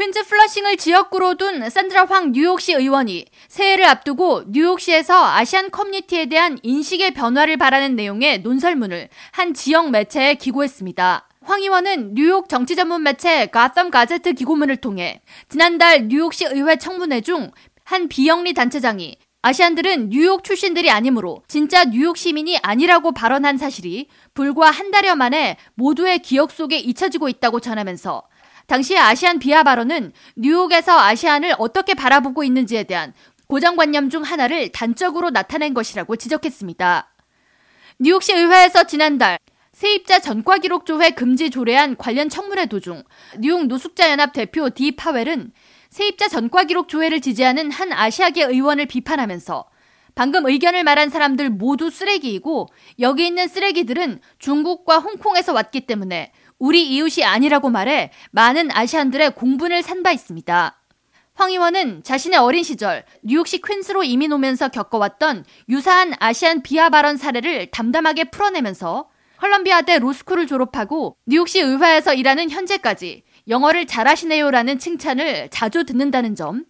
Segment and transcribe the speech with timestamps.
[0.00, 7.12] 퀸즈 플러싱을 지역구로 둔 산드라 황 뉴욕시 의원이 새해를 앞두고 뉴욕시에서 아시안 커뮤니티에 대한 인식의
[7.12, 11.28] 변화를 바라는 내용의 논설문을 한 지역 매체에 기고했습니다.
[11.42, 17.50] 황 의원은 뉴욕 정치 전문 매체 Gotham Gazette 기고문을 통해 지난달 뉴욕시 의회 청문회 중
[17.90, 24.92] 한 비영리 단체장이 아시안들은 뉴욕 출신들이 아니므로 진짜 뉴욕 시민이 아니라고 발언한 사실이 불과 한
[24.92, 28.22] 달여 만에 모두의 기억 속에 잊혀지고 있다고 전하면서
[28.70, 33.12] 당시 아시안 비하 발언은 뉴욕에서 아시안을 어떻게 바라보고 있는지에 대한
[33.48, 37.12] 고정관념 중 하나를 단적으로 나타낸 것이라고 지적했습니다.
[37.98, 39.40] 뉴욕시 의회에서 지난달
[39.72, 43.02] 세입자 전과 기록 조회 금지 조례안 관련 청문회 도중
[43.40, 45.50] 뉴욕 노숙자 연합 대표 디 파웰은
[45.88, 49.64] 세입자 전과 기록 조회를 지지하는 한 아시아계 의원을 비판하면서
[50.14, 52.68] 방금 의견을 말한 사람들 모두 쓰레기이고
[53.00, 60.02] 여기 있는 쓰레기들은 중국과 홍콩에서 왔기 때문에 우리 이웃이 아니라고 말해 많은 아시안들의 공분을 산
[60.02, 60.76] 바 있습니다.
[61.34, 67.70] 황 의원은 자신의 어린 시절 뉴욕시 퀸스로 이민 오면서 겪어왔던 유사한 아시안 비하 발언 사례를
[67.70, 76.64] 담담하게 풀어내면서 컬럼비아대 로스쿨을 졸업하고 뉴욕시 의회에서 일하는 현재까지 영어를 잘하시네요라는 칭찬을 자주 듣는다는 점,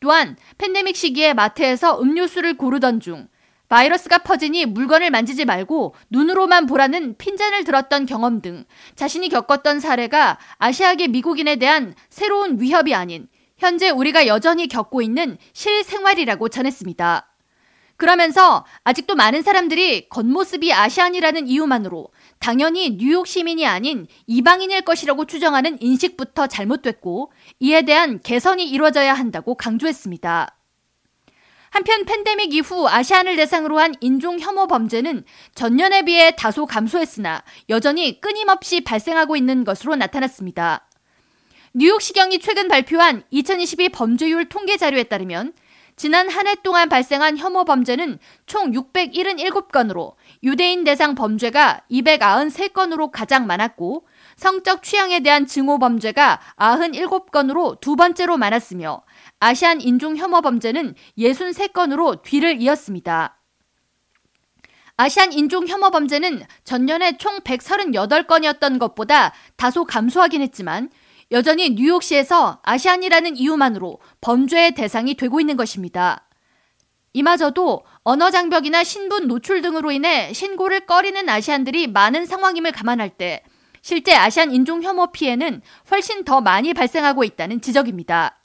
[0.00, 3.28] 또한 팬데믹 시기에 마트에서 음료수를 고르던 중
[3.74, 11.08] 바이러스가 퍼지니 물건을 만지지 말고 눈으로만 보라는 핀잔을 들었던 경험 등 자신이 겪었던 사례가 아시아계
[11.08, 13.26] 미국인에 대한 새로운 위협이 아닌
[13.58, 17.28] 현재 우리가 여전히 겪고 있는 실생활이라고 전했습니다.
[17.96, 26.46] 그러면서 아직도 많은 사람들이 겉모습이 아시안이라는 이유만으로 당연히 뉴욕 시민이 아닌 이방인일 것이라고 추정하는 인식부터
[26.46, 30.58] 잘못됐고 이에 대한 개선이 이루어져야 한다고 강조했습니다.
[31.74, 35.24] 한편 팬데믹 이후 아시안을 대상으로 한 인종 혐오 범죄는
[35.56, 40.86] 전년에 비해 다소 감소했으나 여전히 끊임없이 발생하고 있는 것으로 나타났습니다.
[41.72, 45.52] 뉴욕시경이 최근 발표한 2022 범죄율 통계 자료에 따르면
[45.96, 54.06] 지난 한 해 동안 발생한 혐오 범죄는 총 677건으로 유대인 대상 범죄가 293건으로 가장 많았고
[54.36, 59.02] 성적 취향에 대한 증오 범죄가 97건으로 두 번째로 많았으며
[59.44, 63.42] 아시안 인종 혐오 범죄는 63건으로 뒤를 이었습니다.
[64.96, 70.88] 아시안 인종 혐오 범죄는 전년에 총 138건이었던 것보다 다소 감소하긴 했지만
[71.30, 76.26] 여전히 뉴욕시에서 아시안이라는 이유만으로 범죄의 대상이 되고 있는 것입니다.
[77.12, 83.42] 이마저도 언어 장벽이나 신분 노출 등으로 인해 신고를 꺼리는 아시안들이 많은 상황임을 감안할 때
[83.82, 85.60] 실제 아시안 인종 혐오 피해는
[85.90, 88.40] 훨씬 더 많이 발생하고 있다는 지적입니다.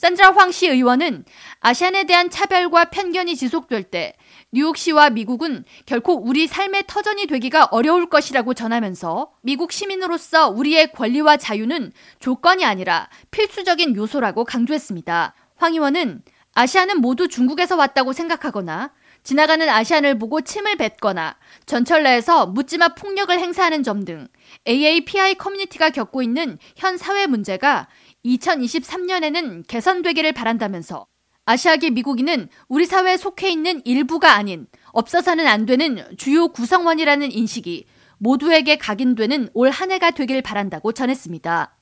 [0.00, 1.26] 산드라 황 씨 의원은
[1.60, 4.14] 아시안에 대한 차별과 편견이 지속될 때
[4.50, 11.92] 뉴욕시와 미국은 결코 우리 삶의 터전이 되기가 어려울 것이라고 전하면서 미국 시민으로서 우리의 권리와 자유는
[12.18, 15.34] 조건이 아니라 필수적인 요소라고 강조했습니다.
[15.56, 16.22] 황 의원은
[16.54, 21.36] 아시안은 모두 중국에서 왔다고 생각하거나 지나가는 아시안을 보고 침을 뱉거나
[21.66, 24.28] 전철 내에서 묻지마 폭력을 행사하는 점 등
[24.66, 27.86] AAPI 커뮤니티가 겪고 있는 현 사회 문제가
[28.24, 31.06] 2023년에는 개선되기를 바란다면서
[31.46, 37.86] 아시아계 미국인은 우리 사회에 속해 있는 일부가 아닌 없어서는 안 되는 주요 구성원이라는 인식이
[38.18, 41.76] 모두에게 각인되는 올 한 해가 되길 바란다고 전했습니다.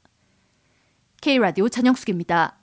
[1.20, 2.57] K라디오 전영숙입니다.